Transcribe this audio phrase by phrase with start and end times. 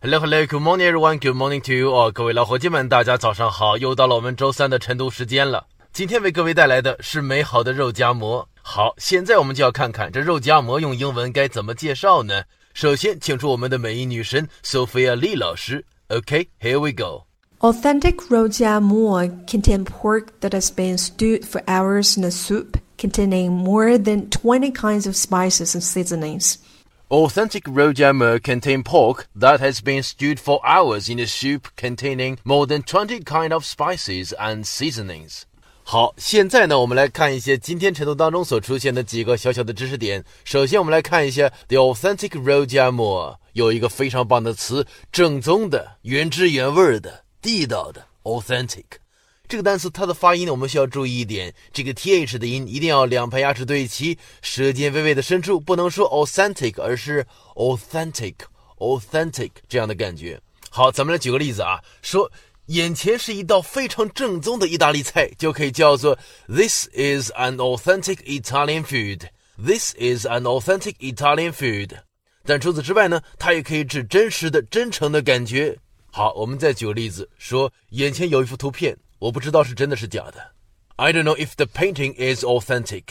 [0.00, 1.18] Hello, hello, good morning, everyone.
[1.18, 1.90] Good morning to you.
[1.90, 3.76] 哦，各位老伙计们，大家早上好！
[3.76, 5.66] 又到了我们周三的晨读时间了。
[5.92, 8.48] 今天为各位带来的是美好的肉夹馍。
[8.62, 12.44] 好，现在我们就要看看这肉夹馍用英文该怎么介绍呢？
[12.74, 15.84] 首先，请出我们的美音女神 Sophia Lee 老师。
[16.08, 17.24] Okay, here we go.
[17.58, 23.50] Authentic rojia mo contain pork that has been stewed for hours in a soup containing
[23.50, 26.58] more than 20 kinds of spices and seasonings.
[27.09, 28.11] Authentic rojia
[28.41, 33.19] contain pork that has been stewed for hours in a soup containing more than 20
[33.23, 35.43] kind of spices and seasonings.
[35.83, 40.23] 好，现在呢，我们来看一些今天晨读当中所出现的几个小小的知识点。
[40.43, 48.85] 首先，我们来看一下 the authentic rojia 有一个非常棒的词，正宗的、原汁原味的、地道的 authentic。
[49.48, 60.38] 这个单词它的发音呢，我们需要注意一点，这个 th 的音一定要两排牙齿对齐，舌尖微微的伸出，不能说 authentic，而是 authentic，authentic 这样的感觉。
[60.68, 62.30] 好，咱们来举个例子啊，说
[62.66, 69.30] 眼前是一道非常正宗的意大利菜，就可以叫做 This is an authentic Italian food.
[69.56, 71.96] This is an authentic Italian food.
[72.44, 75.78] 但除此之外呢，它也可以指真实的、真诚的感觉。
[76.10, 78.94] 好，我们再举个例子，说眼前有一幅图片。
[79.18, 80.52] 我不知道是真的是假的。
[80.96, 83.04] I don't know if the painting is authentic.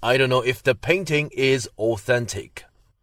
[0.00, 2.50] I don't know if the painting is authentic.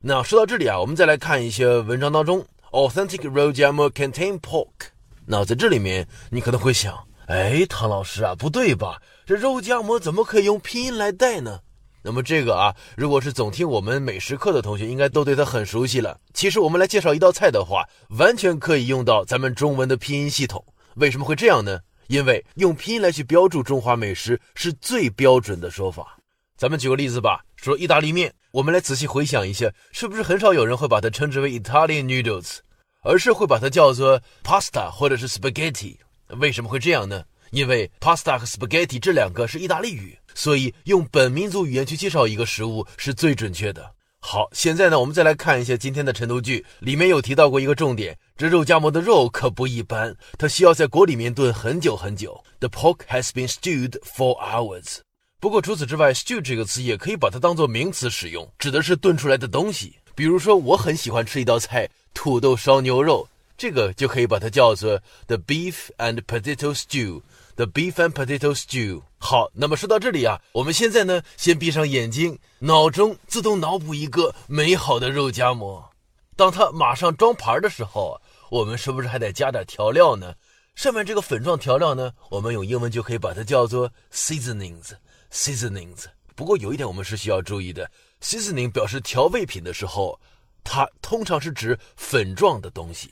[0.02, 4.92] 那说到这里啊，我们再来看一些文章当中，authentic rojamo contain pork。
[5.26, 9.02] 那在这里面，你可能会想，哎，唐老师啊，不对吧？
[9.26, 11.60] 这肉夹馍怎么可以用拼音来带呢？
[12.02, 16.20] 那么这个啊，如果是总听我们美食课的同学，应该都对它很熟悉了。
[16.34, 17.86] 其实我们来介绍一道菜的话，
[18.18, 20.66] 完全可以用到咱们中文的拼音系统。
[20.96, 21.80] 为什么会这样呢？
[22.10, 26.18] 因为用拼音来去标注中华美食是最标准的说法。
[26.58, 32.58] 咱们举个例子吧，说意大利面，我们来仔细回想一下，是不是很少有人会把它称之为 Italian noodles，
[33.04, 35.98] 而是会把它叫做 pasta 或者是 spaghetti？
[36.40, 37.24] 为什么会这样呢？
[37.52, 43.92] 因为 pasta 和 spaghetti 这两个是意大利语，所以用本民族语言去介绍一个食物是最准确的。
[44.22, 52.44] 好，现在呢，我们再来看一下今天的晨读句，里面有提到过一个重点，这肉夹馍的肉可不一般，它需要在锅里面炖很久很久。
[52.60, 54.98] The pork has been stewed for hours。
[55.40, 59.96] 不过除此之外，stew 这个词也可以把它当做名词使用，指的是炖出来的东西。
[60.14, 67.22] 比如说，我很喜欢吃一道菜，土豆烧牛肉，这个就可以把它叫做 the beef and potato stew。
[67.60, 69.02] The beef and potato stew。
[69.18, 75.92] 好，那么说到这里啊，我们现在呢，先闭上眼睛，脑中自动脑补一个美好的肉夹馍。
[76.38, 80.36] 当它马上装盘的时候，我们是不是还得加点调料呢？
[80.74, 84.92] 上面这个粉状调料呢，我们用英文就可以把它叫做 seasonings。
[85.30, 86.06] seasonings。
[86.36, 87.92] 不过有一点我们是需要注意的
[88.22, 90.18] ，seasoning 表示调味品的时候，
[90.64, 93.12] 它通常是指粉状的东西。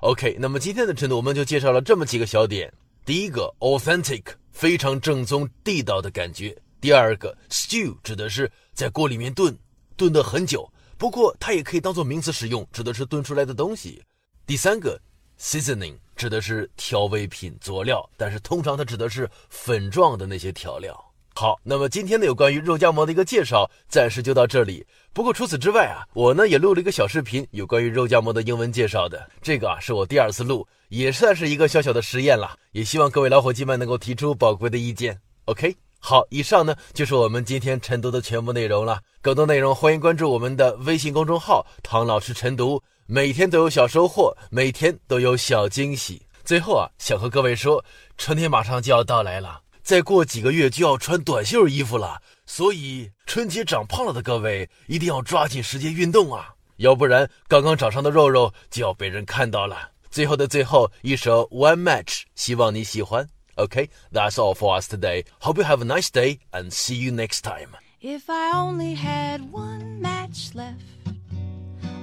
[0.00, 2.74] OK，那么今天的晨读我们就介绍了这么几个小点。
[3.04, 6.56] 第一个 authentic 非常正宗地道的感觉。
[6.80, 9.54] 第二个 stew 指的是在锅里面炖，
[9.94, 10.66] 炖得很久。
[10.96, 14.02] 不过它也可以当做名词使用，指的是炖出来的东西。
[14.46, 14.98] 第三个
[15.38, 21.13] seasoning 指的是调味品佐料，但是通常它指的是粉状的那些调料。
[21.36, 24.86] 好，那么今天呢有关于肉夹馍的一个介绍，暂时就到这里。
[25.12, 29.28] 不过除此之外啊，我呢也录了一个小视频，有关于肉夹馍的英文介绍的。
[29.42, 30.66] 这个啊是我第二次录。
[30.90, 35.18] 也算是一个小小的实验了，也希望各位老伙计们能够提出宝贵的意见。
[35.46, 39.00] OK，好，以上呢就是我们今天晨读的全部内容了。
[39.20, 46.22] 更多内容欢迎关注我们的微信公众号“唐老师晨读”，每天都有小收获，每天都有小惊喜。
[46.44, 47.84] 最后啊，想和各位说，
[48.16, 59.90] 春天马上就要到来了，再过几个月就要穿短袖衣服了，所以春节长胖了的各位一定要抓紧时间运动啊，要不然刚刚长上的肉肉就要被人看到了。
[60.10, 63.28] 最后的最后一首 One Match，希望你喜欢。
[63.56, 65.26] OK，that's all for us today.
[65.40, 67.68] Hope you have a nice day and see you next time.
[68.00, 70.80] If I only had one match left,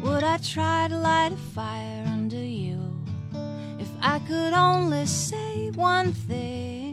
[0.03, 2.77] would I try to light a fire under you?
[3.79, 6.90] If I could only say one thing,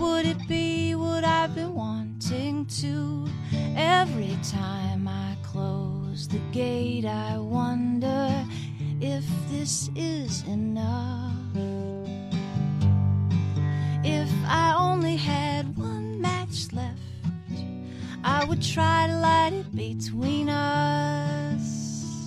[0.00, 3.28] would it be what I've been wanting to?
[3.76, 8.46] Every time I close the gate, I wonder
[9.00, 11.34] if this is enough.
[14.02, 16.98] If I only had one match left,
[18.24, 22.26] I would try to light it between us.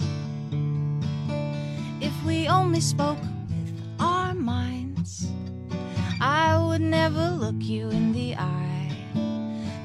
[1.99, 3.17] If we only spoke
[3.49, 4.92] with our minds,
[6.73, 8.89] would never look you in the eye.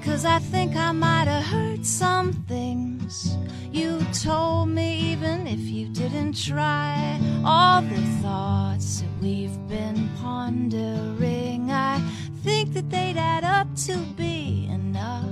[0.02, 3.36] Cause I think I might have heard some things
[3.70, 11.70] You told me even if you didn't try all the thoughts that we've been pondering.
[11.70, 12.00] I
[12.42, 15.28] think that they'd add up to be enough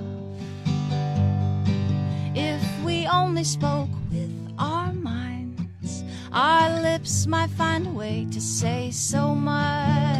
[2.35, 6.05] if we only spoke with our minds.
[6.33, 10.16] Our lips might find a way to say so much.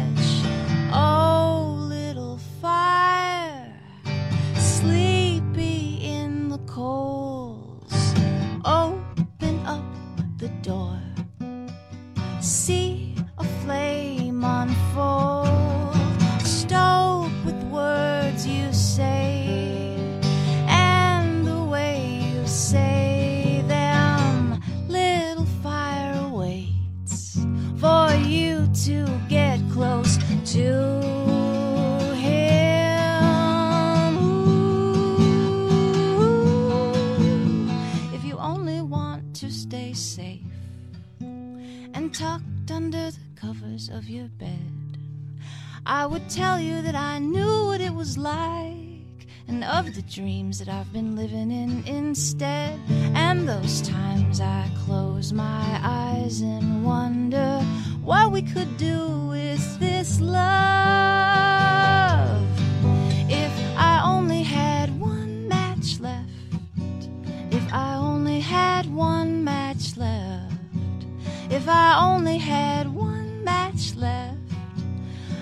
[44.09, 44.97] your bed.
[45.85, 50.59] I would tell you that I knew what it was like, and of the dreams
[50.59, 52.79] that I've been living in instead.
[53.15, 57.59] And those times I close my eyes and wonder
[58.01, 60.37] what we could do with this love.
[63.29, 66.29] If I only had one match left,
[67.51, 70.53] if I only had one match left,
[71.49, 73.16] if I only had one
[73.95, 74.37] left.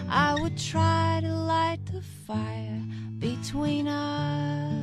[0.10, 2.82] I would try to light the fire
[3.20, 4.75] between us.